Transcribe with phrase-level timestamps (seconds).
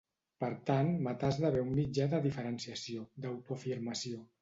[0.43, 4.29] Per tant matar esdevé un mitjà de diferenciació, d'autoafirmació.